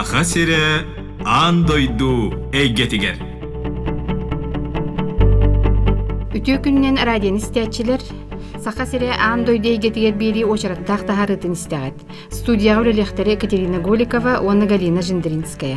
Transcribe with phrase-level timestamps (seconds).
[0.00, 0.86] Саха сире
[1.28, 3.18] андойду эйгетигер.
[6.32, 8.00] Үтүү күннен радион истәчилер
[8.64, 10.40] Саха сире аан дойдей гетигер бири
[10.86, 11.92] тахарытын истәгәт.
[12.30, 15.76] Студияга үлелехтере Екатерина Голикова, Онна Галина Жиндринская.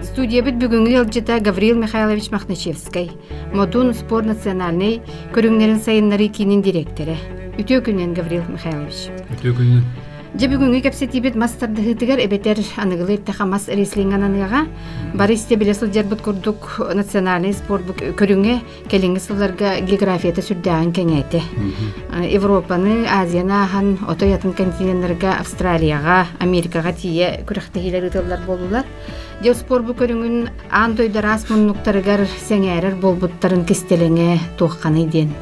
[0.00, 3.10] Студия бит бүгүнгү ялжыта Гавриил Михайлович Махначевский,
[3.52, 5.02] Модун спорт национальный
[5.34, 7.18] көрүңнерин сайыннары кинин директоры.
[7.58, 9.12] Үтөө күннен Гавриил Михайлович.
[9.42, 9.84] Күннен.
[10.32, 14.62] Же бүгүнгү кепсетибит мастарды хытыгар эбетер аныгылы иттаха мас реслинг ананыга
[15.12, 18.54] Баристе билесил жарбыт курдук национальный спорт бук көрүңө
[18.88, 21.42] келинги сылларга географията сүрдәгән кеңәйте.
[22.32, 28.88] Европаны, Азияны ахан, ото ятын континентларга, Австралияга, Америкага тие күрәхтәһиләр ытыллар булдылар.
[29.44, 35.36] Же спорт бу көрүңүн ан тойдар ас муннуктарыгар сеңәрер болбуттарын кистелеңе туакканы ден.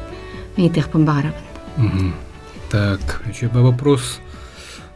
[0.57, 1.47] Мейтехпен багарабын.
[1.77, 2.13] Мгм.
[2.69, 3.71] Так, еще бы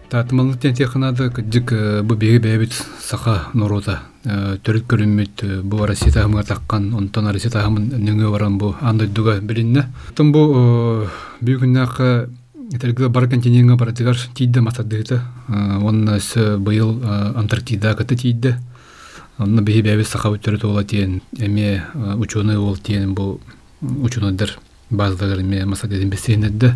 [0.05, 0.09] вопрос.
[0.09, 1.71] Татымалы технада дик
[2.03, 4.01] бу беге бәбит саха норота.
[4.23, 9.87] Төрөт көрүммөт бу Россия тагымга таккан, онтон Россия тагымын нөңө баран бу андай дуга билинне.
[10.15, 11.07] Тон бу
[11.41, 12.29] бүгүннакы
[12.73, 15.21] Этергілі бар континентге баратыгар тиидде матадыгыта.
[15.47, 16.99] Онна сө быйыл
[17.35, 18.57] Антарктида кыты тиидде.
[19.37, 21.83] Онна беги бәбі саха өттөрі тола тиен, эме
[22.17, 23.39] ученый ол тиен бу
[23.81, 24.57] ученыйдар
[24.89, 26.73] баздагар эме масадедин бесейнедде.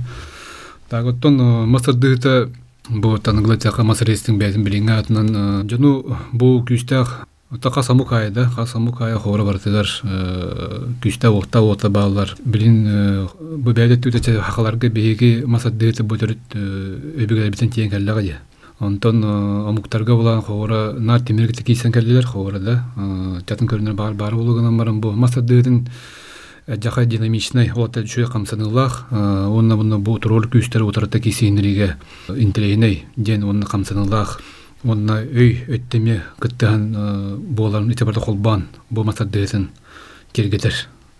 [0.89, 2.49] Так оттон масадыгыта
[2.89, 9.17] бу таныгла тяка масарестин бәйтин билинге атынан жону бу күстәх Ота қасаму кайда, қасаму кая
[9.17, 9.87] хора бартыгар
[11.01, 12.35] күстә оқта ота балалар.
[12.45, 12.83] Билин
[13.57, 18.37] бу бәйдә түтә хакаларга беге масадыгыта бу төрөт өбүгә битен тиен каллага я.
[18.79, 22.83] Онтон амуктарга булан хора нар тимирге кийсен келдилер хора да.
[23.47, 25.87] Татын көрүнөр бар бар булганан барам бу масадыгытын
[26.77, 31.97] жака динамичный ота чуй камсанылах онна бунна бу турол күстер утарта кисенриге
[32.29, 34.39] интелейней ден онна камсанылах
[34.83, 39.69] онна өй өттеме кыттыхан боларын итебарда холбан бу масадыгытын
[40.31, 40.73] киргетер.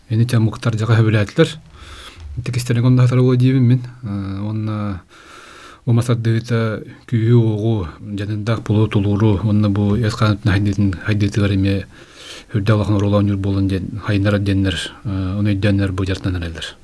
[0.10, 1.50] Эни те муктар жака хөбүләтләр.
[2.46, 3.82] Текестерин онда хатар боло дибин мен.
[4.04, 5.02] Онна
[5.86, 11.86] бу масадыгыта күйү огу жанында пулу тулуру онна бу эсканытын хайдытын хайдытыгар эме
[12.52, 16.76] хүрдө алахан ролан юр болун ден хайнара деннер оны деннер бу жартан элер.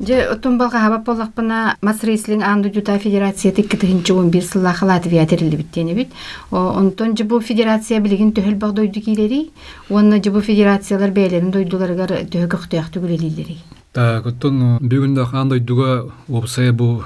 [0.00, 5.26] Же оттон балга хабап боллакпына мас рейслинг анду жута федерация тиккитинчи он бир сыллаха Латвия
[5.26, 6.08] терилди биттени бит.
[6.52, 9.50] Онтон же бу федерация билигин төхөл баг дойду килери,
[9.90, 13.58] онна же бу федерациялар бээлерин дойдуларгар төхөк төхөк түгүлелилери.
[13.92, 17.02] Так, оттон бүгүндө андай дуга опсая бу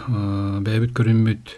[0.61, 1.57] бәбит көрүнмөт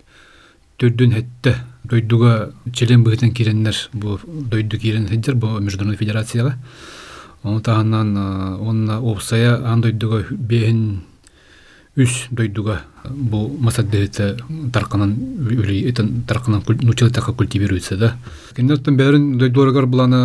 [0.78, 6.56] төрдүн хетте дойдуга челен быгытын киреннер бу дойду кирен хеджер бу международный федерацияга.
[7.42, 8.16] Оны тағаннан
[8.60, 11.02] онна опсая андойдуга бehen
[11.96, 14.38] үс дойдуга бу масаддыты
[14.72, 18.16] тарканан үли этен тарканан нучыл така культивируется да.
[18.56, 20.22] Кендеттен бәрін дойдуаргар буланы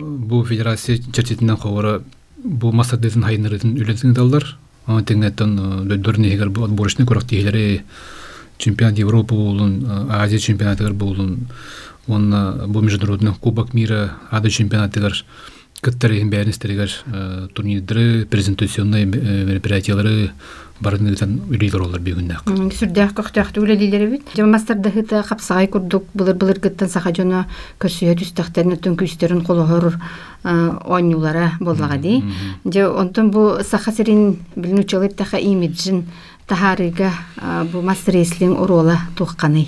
[0.00, 2.00] бу федерация чертитинен ховара
[2.42, 4.56] бу масаддытын хайнырытын үлетин далдар.
[4.86, 7.84] Аны теңнеттен дойдуар нехигер бу отборочный курак тегелери
[8.58, 11.48] чемпионат Европы болун, Азия чемпионатыгар болун,
[12.08, 15.24] онна бу международный кубок мира, ада чемпионатыгар
[15.82, 16.92] кыттарыгын бәрін істерігер
[17.54, 20.30] турнирдері, презентационный мероприятиялары
[20.80, 22.48] барын гытан үлейлер олар бегүннәк.
[22.76, 24.32] Сүрдәк көктәк түгелеләре бит.
[24.36, 27.46] Җама мастарда хыта капсагай курдук, булыр булыр гыттан саха жона
[27.80, 29.94] көрсөй түстәхтәрне төн күстерин колохор
[30.44, 32.22] онюлара боллага ди.
[32.64, 36.06] Же онтон бу саха серин билнүчелеп таха имиджин
[36.46, 37.12] тахарыга
[37.72, 39.66] бу мастер реслинг урола тухканы.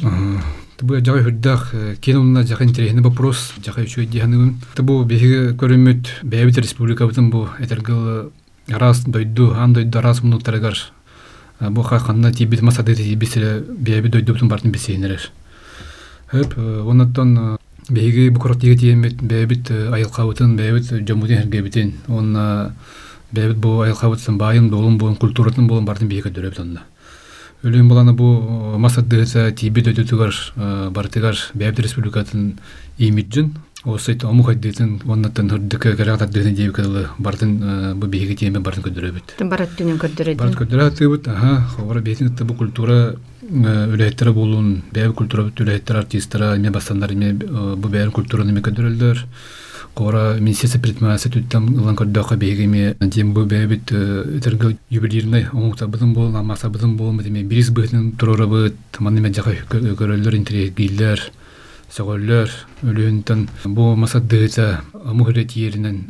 [0.80, 4.60] Бу жагы хүрдах киномна жагы интересный вопрос, жагы үчү дияным.
[4.78, 8.30] Бу беге көрүмөт Бәбит республикабытын бу этергел
[8.68, 10.78] раз дойду, ан дойду раз мунуктарыгар.
[11.58, 15.32] Бу хакында тибит масады тибиселе Бәбит дойду бутун бартын бесейнерер.
[16.30, 17.58] Хөп, онаттан
[17.88, 21.94] беге бу корот диге тиемет Бәбит айылкабытын, Бәбит жомуден хергебитин.
[22.06, 22.76] Онна
[23.33, 26.83] Бәбит бу айылкабытын байын болун болун культуратын болун бартын беге дөрөп тонда.
[27.63, 32.59] Өлүм баланы бу масаддыса тиби дөтүгөр бартыгар Бәбит республикатын
[32.97, 38.83] имиджин осыйт ому хайдытын оннаттан хырдык карагат дыны дип кылы бартын бу биги теме бартын
[38.83, 39.35] көдөрөбүт.
[39.38, 40.38] Тын барат түнен көрдөрөт.
[40.39, 47.12] Барт көдөрөт аха, ховара бетин bu культура үләйттәре болун, Бәбит культура үләйттәр артистлар, эме басандар
[47.12, 49.25] эме бу бәйрәм культураны эме көдөрөлдөр.
[49.94, 56.35] Кора Министерство предпринимательства там лан көрдөкө бегеме дем бу бебит этергел юбилейный оңута быдын бол
[56.35, 61.21] амаса быдын бол деме бирис бытын турорабыт маны мен жага көрөлөр интерегиллер
[61.94, 62.50] сөгөллөр
[62.81, 66.01] өлүнтөн бу масадыта амухрет yerинен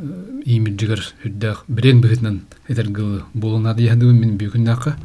[0.46, 4.96] имиджигер хүддах брен бытынан этергел болуна дияндым мен бүгүннака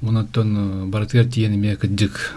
[0.00, 2.32] онотон барытыгар тиен эме кыджык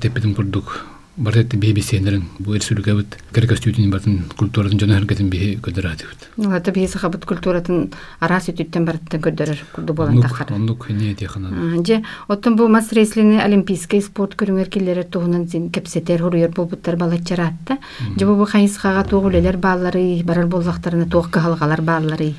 [0.00, 0.80] теппитим курдук
[1.17, 7.23] барытты бии бисенерин бу эрсүлүгөбүт керекестүүтүн батын культуратын жана хергетин бии көдөрөтүбүт Олата бейсі қабыт
[7.29, 10.51] культуратын арас үтіттен барыттан көрдөрөр курду болан тахар.
[10.51, 16.21] онук не тиехана Же, оттон бу мас рейслини олимпийский спорт көрүңөр киллери туһунан син кепсетер
[16.21, 17.77] хуруйор болбуттар балачаратта.
[18.17, 22.33] Же бу хайысхага тугулелер баалары, барар боллактарына туох кахалгалар баалары.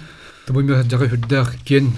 [0.46, 1.88] Табы мен жага хүрдәк кен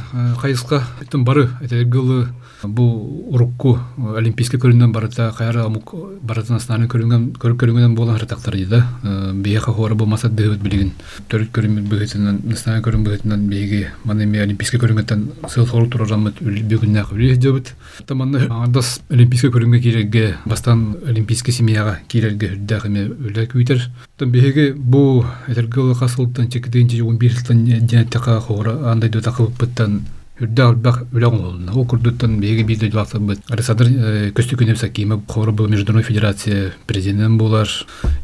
[0.40, 0.80] кайыска
[1.12, 2.30] тем бары этергылы
[2.64, 2.84] бу
[3.30, 3.78] урукку
[4.16, 5.92] олимпийский көрүнгөн барыта кайра амук
[6.24, 8.86] баратын аснаны көрүнгөн көрүп көрүнгөн болгон хартактар дида
[9.34, 10.94] бие хохора болмаса дыбыт билигин.
[11.28, 17.04] Төрүт көрүм бөгөтүнөн аснаны көрүм бөгөтүнөн биеге мана эми олимпийский көрүнгөндөн сыл сору турарамыт бүгүннә
[17.10, 17.74] көле дебит
[18.06, 24.72] таманны андас олимпийский көрүнгө кирерге бастан олимпийский семьяга кирерге хүрдәк эме үле күйтер тем биеге
[24.72, 30.02] бу этергылы касылтан чекдинчи 11 жылдан жентека хора андай да такылыптан
[30.38, 33.90] үрдә албак үләң олна о курдуттан беге биде җласы бит арсадыр
[34.36, 37.68] көстү күнем сакима хора бу международный федерация президент булар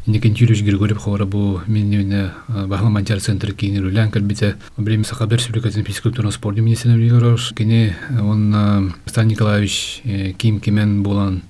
[0.05, 5.83] инекен юриш григорьев хора бу минне бахла манчар центр кинер үләң калбите время сахабер республикасы
[5.83, 10.01] физкультурный спорт министры Вилорош кине он Стан Николаевич
[10.37, 11.41] Ким Кимен булан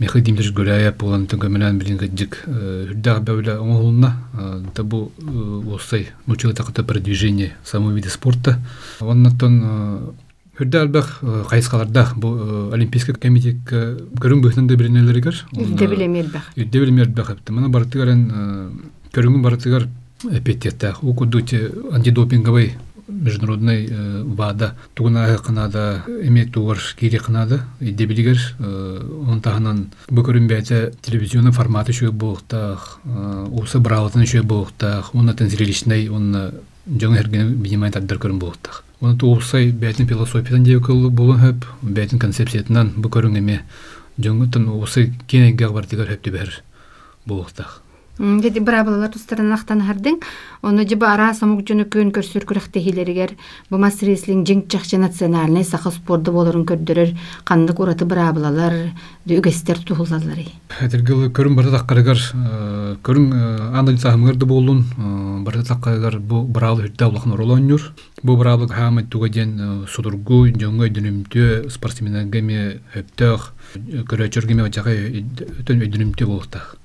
[0.00, 4.10] Михаил Димитрович Гуляев болан төнгөмөнөн билин гыджик үрдәг бәүлә оңолуна
[4.74, 5.10] та бу
[5.74, 8.58] осай научила такое продвижение самого вида спорта
[9.00, 10.12] оннан
[10.60, 11.08] үрдәг бәх
[11.48, 16.50] кайыскаларда бу олимпийский комитет көрүн бөхнәндә биленелергер Үлде билемел бах.
[16.56, 18.26] үрдә билемер бәх мана бартыгарын
[19.12, 19.88] көрүнгөн бартыгар
[20.30, 22.74] эпитетта укудути антидопинговый
[23.07, 24.75] международный э, ВАДА.
[24.93, 32.99] Тугуна кынада эме тугар кири кынада дебилигер он таханан бу көрүнбәте телевизионный форматы шуе болуктах
[33.51, 36.51] усы браутын шуе болуктах оннатын зрелищный онна
[36.87, 38.83] жаңы hergen бинимай таддар көрүн болуктах.
[39.01, 43.61] Оны туусай бәтин философиядан деп кылы болун хөп бәтин концепциятынан бу көрүн эме
[44.19, 46.63] жаңытын усы кенеге бар дигер хөп дебер
[47.25, 47.80] болуктах.
[48.20, 50.22] Деди брабалар тустаран ахтан хардың,
[50.64, 53.34] оны жыба ара самук жөні көн көрсүр күрәхте хилеригер,
[53.68, 57.12] бу мас реслинг жиң чакчы национальный сахы спорды болорун көрдөрөр,
[57.44, 58.94] кандык ураты брабалар,
[59.28, 60.46] үгестер тухулалары.
[60.80, 62.22] Этергел көрүн барды таккарыгар
[63.04, 63.36] көрүн
[63.76, 64.80] андай сахмырды болун
[65.44, 67.84] барды таккарыгар бу бралы хүтtä улахан оролоннур
[68.22, 73.52] бу бралы хамат тугаден судургу жоңгой дүнүмтө спортсменгеме хөптөх
[74.08, 74.96] көрөчөргеме жага
[75.60, 76.76] өтөн өдүнүмтө болуктах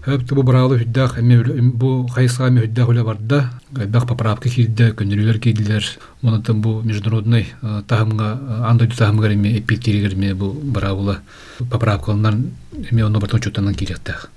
[0.00, 1.42] Хөп бу бралы хүддах эме
[1.76, 5.84] бу хайсга эме хүддах үле барда бак поправка кирде көнүлөр кирдилер
[6.22, 7.52] монотон бу международный
[7.86, 11.18] тахымга андай тахымга эме эпиктеригер эме бу бравула
[11.58, 12.50] поправкалардан
[12.90, 14.30] эме оно батон чутанан киректах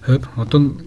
[0.00, 0.80] хөп отон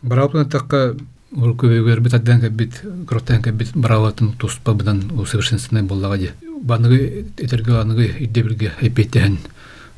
[0.00, 0.96] бравула такка
[1.36, 6.32] ул көбөгөр бит аддан кабит кроттан кабит браватын туспа бидан усовершенствованный боллага де
[6.62, 9.38] баныгы этерге аныгы иддебирге эпеттен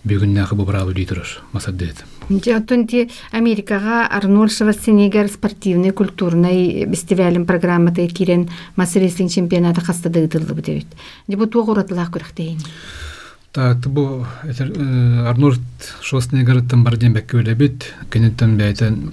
[0.04, 1.22] бүгүннәхы бу браву дитер
[1.52, 10.54] масаддет Ти Америкага Арнольд Шварценеггер спортивный культурный фестивалин программата кирен мас реслинг чемпионаты хастады дылды
[10.54, 10.86] бит.
[11.28, 12.60] Же бу туга уратылак күрәхтейин.
[13.52, 14.72] Так, бу этер
[15.28, 15.60] Арнольд
[16.00, 19.12] Шварценеггерден барден бәккә үле бит, кенеттен бәйтен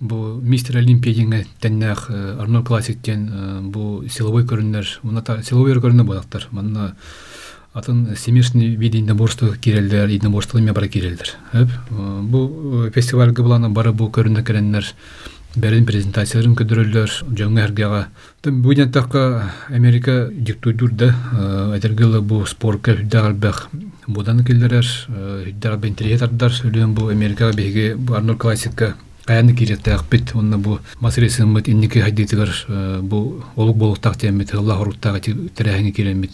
[0.00, 6.48] бу мистер Олимпия дигән тәннәх Арнольд классиктен бу силовой көрүннәр, уна та силовой көрүннәр булактар.
[6.50, 6.96] Манна
[7.74, 11.34] атын смешный виде единоборства кирелдер, единоборство эме бара кирелдер.
[11.90, 14.86] Бу фестивальгә буланы бары бу көрүнә керәннәр
[15.58, 18.06] бәрен презентацияларын көдөрөлөр жаңы әргеға.
[18.44, 21.10] Тым бүгін такка америка диктуйдур да
[21.76, 23.66] әдергелі бу спортка хүддәгәл бәх
[24.06, 28.94] будан келдерер хүддәгәл бен триетардар үлен бу америкага беге бу арнольд классикка
[29.26, 32.54] каяны киреттәк бит онна бу масырысын бит инники хадитигер
[33.02, 36.32] бу олук болуктак темит аллах уруттагы терәһине киремит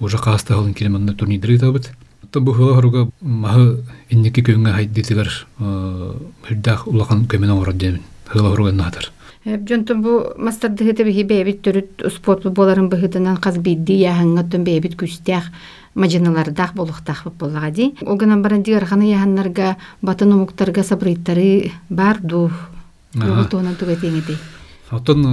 [0.00, 1.92] уже каста халын киременне турнидри табыт
[2.30, 9.12] то бу хылыгырга махы инники көнгө хадитигер хүддәк улахан көмөнө ород демин хылыгырга натар
[9.44, 15.48] Жонтон бу мастарды хыты биһи бэбит төрүт спорт боларын быһытынан каз бидди яһаңгаттан бэбит күстях
[15.94, 17.94] мажыналардах болуктах боллага ди.
[18.02, 22.50] Огынан баран дигер ханы яһаннарга батын умуктарга сабрыттары бар ду.
[23.14, 24.36] Йоготонан туга теңеди.
[24.90, 25.24] Отон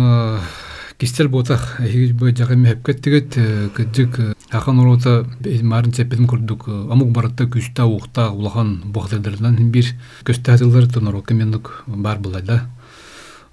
[0.97, 3.35] кистер ботах хигит бу жагы мепкет тигет
[3.75, 5.27] кыдык ахан орота
[5.61, 9.93] марын чепедим курдук амук баратта күстә уукта улахан бохтадырдан бир
[10.25, 12.63] көстәтылар тонор кемендук бар булайда.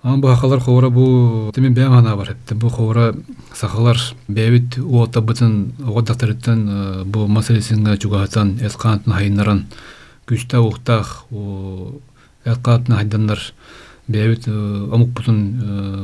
[0.02, 3.14] Ан бу хакалар хора бу темен бәм ана бар хәтта бу хора
[3.52, 9.66] сахалар бәбит уота бутын угадактырыттан бу маселесинга чугатан эскантын хайнаран
[10.26, 12.00] күстә уктах у
[12.44, 13.40] эскантын хайдандар
[14.07, 15.39] бәбит амук бутын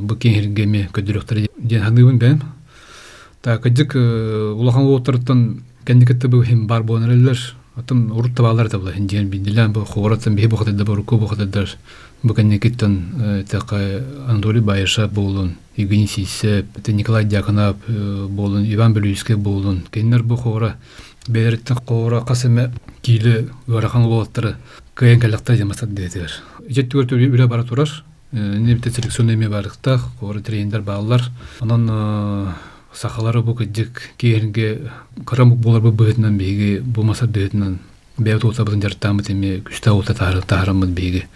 [0.05, 2.41] бу кеңергеме көдүрөктөр ден ханыбын бәм
[3.41, 5.45] та кыдык улахан уоттырыттан
[5.85, 7.39] кендикетте бу хим бар бонерлер
[7.75, 11.49] атым урут табалар да була хиндиен биндилен бу хоратын бе бохат да бу ку бохат
[11.49, 11.65] да
[12.23, 17.75] бу кендикеттен така Анатолий Байша болун Евгений Сисеп, Николай Дьяконов
[18.29, 20.77] болун Иван Белюйский болун кеннер бу хора
[21.27, 24.55] береттен хора касыме киле урахан болоттары
[24.94, 26.32] кыйын калакта жамасат дедер
[26.68, 27.90] жеттүгөр төрү үрө бара турар
[28.32, 31.22] немте селекционный эме барыкта хора тренер баалар
[31.60, 32.54] анан
[32.92, 34.90] сахалары бу кыдык кейинге
[35.26, 37.78] карамык болар бу быһытынан биги бу масар дээтинан
[38.18, 41.26] бэбит улса бытын жартаамыт эми күстэ улта таарымыт биги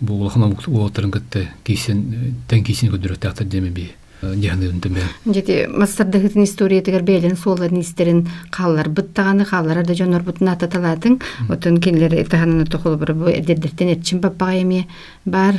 [0.00, 3.90] бу улахана уолаттарын кытты кийсен тен кийсин көдүрөк таактар деми би
[4.22, 11.20] дьяхныгынтыме Жети мастардагытын история тегер бээлен суолар нистерин хааллар быттаганы хааллар да жонор бутун ататалатын
[11.48, 14.88] отон келлер таханын тохол бір бу дердертен этчин паппага эми
[15.24, 15.54] бар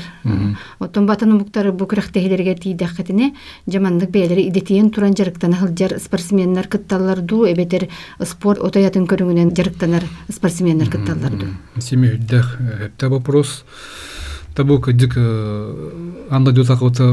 [0.80, 3.34] отон батын муктары бу күрәхтәһиләргә тиидәхкәтене
[3.68, 7.88] жамандык бээлери идетиен туран жарыктан хылжар спортсменнар кытталлар ду эбетер
[8.24, 11.52] спорт отаятын көрүңүнен жарыктанар спортсменнар кытталлар ду.
[11.80, 13.64] Семи хүддэх хэпта вопрос.
[14.54, 15.16] Табу кыдык
[16.30, 17.06] анда дюта кота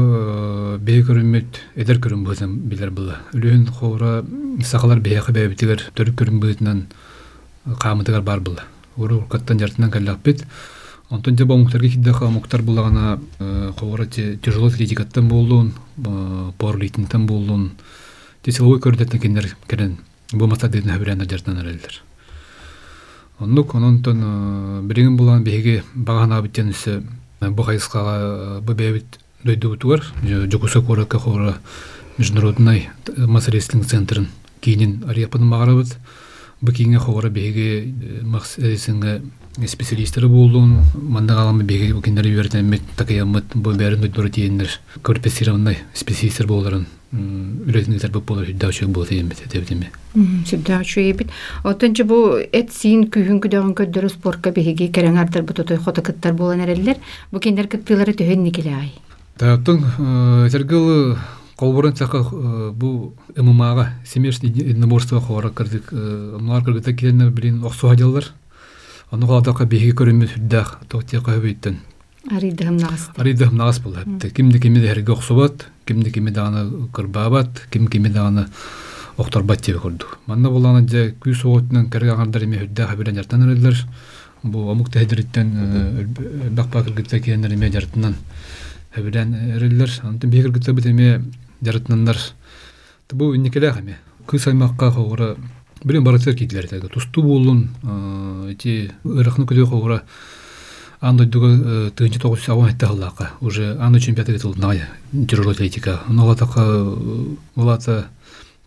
[0.83, 3.21] бей көрүмөт эдер көрүм бөтен билер була.
[3.31, 4.25] Үлүн хора
[4.59, 6.81] сакалар бей хабе битигер төрүк көрүм бөтенен
[7.79, 8.65] камытыгар бар була.
[8.97, 10.43] Уру каттан жартынан каллак бит.
[11.09, 13.21] Онтон жаба муктарга киддеха муктар булагана
[13.79, 15.71] хора тяжело атлетикаттан болуун,
[16.57, 17.71] порлитинтен болуун.
[18.43, 19.97] Те силовой көрдеттен кендер керен
[20.33, 22.01] бу маса дедин хабирана жартынан аралдыр.
[23.39, 27.01] Оннук ононтон биригин булан беги багана биттен үсө
[27.41, 31.57] бу хайскага бу бебит дойдубутугар жокуса корака хора
[32.17, 34.27] международный массорестлинг центрын
[34.61, 35.97] кейинин арияпын магарабыт
[36.61, 39.21] бу кейинге хора беги максесинге
[39.67, 44.69] специалисттери болуун манда каламы беги киндер бердемет такаямыт бу бәрин дойдура тиендер
[45.01, 51.30] квалифицированный специалисттер боларын үйрөтүнүктер бу болор хүддаучу болот иймит этебитими Сүрдә чуйбит.
[51.66, 56.34] Отынчы бу эт син күйүн күдөгөн көддөрү спортка беги керен артыр бу тотой хота кыттар
[56.38, 57.00] болан эрелер.
[57.32, 58.92] Бу кендер кыттылары төһөн никеле ай.
[59.38, 59.82] Таптың
[60.54, 61.16] тергел
[61.58, 65.90] колборын цаха бу ММАга семейное единоборство хора кырдык.
[65.90, 68.30] Мулар кыргыта киленне билин оксу хадялар.
[69.10, 71.80] Аны калатака беги көрүмү сүрдәх токте кайбыттын.
[72.30, 73.10] Аридым нагас.
[73.16, 74.30] Аридым нагас булды.
[74.30, 78.45] Кимди кимди херге оксубат, Кимди кимди даны кырбабат, ким кимди даны
[79.17, 80.19] оқтар бат тебе көрдүк.
[80.29, 83.81] Манна буланы же күй соғытынан кәрге ағандар еме хүдді хабирен жартан өрелдер.
[84.43, 85.49] Бу амук тәһдириттен
[86.05, 88.15] өлбәк бакыр гитте киеннер еме жартынан
[88.95, 89.91] хабирен өрелдер.
[90.07, 91.23] Антын бекер гитте бит еме
[91.61, 92.17] жартынандар.
[93.11, 93.97] Бу никеле хаме.
[94.25, 95.35] Күй саймакка хогора
[95.83, 96.69] билен баратер китлер.
[96.87, 97.69] Тусту болун,
[98.47, 100.03] эти ырахны көдө хогора
[101.00, 103.30] анда дуга тыгынчы тогуз аван этте халлака.
[103.40, 104.88] Уже анда чемпионаты гитилная.
[105.28, 106.00] Тяжелая атлетика.
[106.08, 106.94] Нолатака
[107.54, 108.06] улата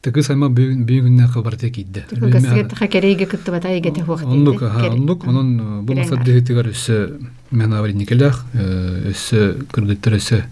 [0.08, 2.06] Тыгы сайма бүйүгүнне кабарте кидде.
[2.12, 4.28] Гасгет хакерейге кытты бата егете хуакты.
[4.30, 7.18] Оннук, ха, оннук, онон бу масат дегетигер өссө
[7.52, 10.44] мен аварин никелах, өссө кыргыттыр өссө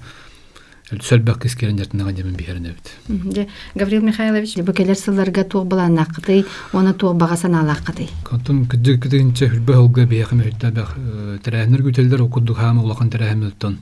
[0.90, 3.48] Сөлбәк кескерен жартынага жемин бихерне бит.
[3.74, 8.08] Гаврил Михайлович, бу келер сылларга туг булан акыты, оны туг багасан алакыты.
[8.24, 10.94] Кантын кыдык кыдынча хүлбә холга бияхым хүлдә бах
[11.42, 13.80] тәрәһнер күтелдер окудук хам улакан тәрәһмөттөн.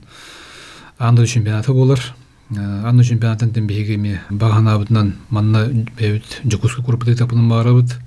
[0.98, 2.00] Анда чемпионаты болар.
[2.48, 5.66] Анны чемпионатын тен бегеме багана бутнан манна
[5.98, 7.98] бебит жокуску курпты тапынын барабыт.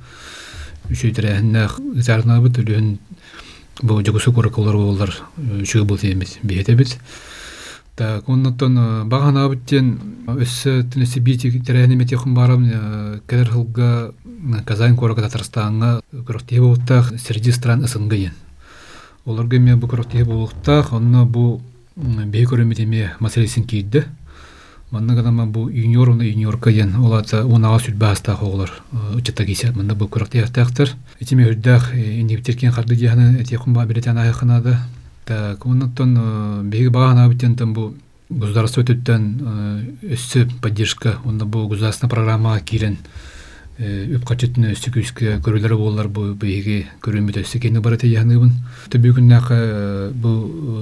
[0.90, 1.70] Үшөйтерәһнә
[2.02, 2.98] зарна бит үлен
[3.84, 5.14] бу жокуску куркулар болар.
[5.38, 6.98] Үшөй бул темес бехете бит.
[7.95, 12.65] Так, оннотон багана биттен өссө тенеси бити терәһне мете хым барам
[13.29, 14.13] кер хылга
[14.65, 18.33] Казань корога Татарстанга көрөктө болуктак среди стран СНГ.
[19.27, 21.61] Оларга ме бу көрөктө болуктак, онно бу
[21.97, 24.05] бей көрөмөтеме маселесин кийди.
[24.91, 28.73] Манна гана бу юниорны юниорка ен олата унага сүт баста хоглар
[29.15, 30.97] учата кисе манна бу көрөктө яктактыр.
[31.21, 34.81] Этиме хүддах индивидеркен карды жана эти хумба билетен айханада.
[35.25, 37.95] Так, оннотон беги багана биттен там бу
[38.29, 39.29] государство өтөттөн
[40.03, 42.99] өссө поддержка, онда бу государственная программа кирен
[43.79, 48.51] үп качетне өстүкүскө көрүлөр болар бу беги көрүмүт өссө кени барата яхныбын.
[48.91, 49.49] Төбүгүннак
[50.19, 50.35] бу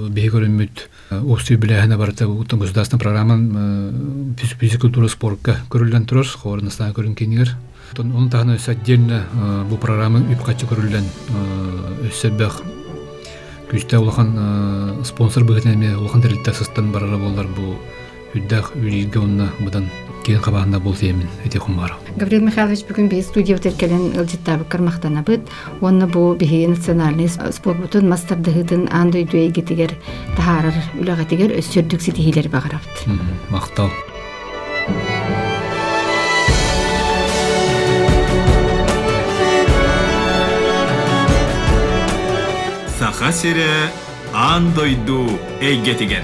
[0.09, 0.85] беги көрүмүт
[1.21, 3.37] осты билэхне барата утун государственная программа
[4.41, 7.55] физкультура спортка көрүлгөн турар, хорнастан көрүн кенигер.
[7.99, 9.23] Onun tahna öse отдельно
[9.69, 11.09] bu programı üp kaçı көрүлгөн
[12.07, 12.61] өссө бэх
[13.71, 17.77] күстә улахан спонсор быгытеме улахан терилтә сыстан барара болар бу
[18.35, 19.87] үддәх үригә онна будан
[20.25, 21.97] кен кабагында бул темен эти хумара.
[22.15, 25.47] Гаврил Михайлович бүгүн би студия өткәлен ылжыттабы кармактана бит.
[25.81, 29.95] Онны бу бихи национальный спорт бутун мастер дыгытын андай дуй гитигер
[30.37, 33.05] тахарар үләгәтигер өссөрдүк ситихилер багарабыт.
[33.49, 33.89] Мактал.
[43.21, 43.91] Хасире
[44.33, 46.23] андойду эйгетигер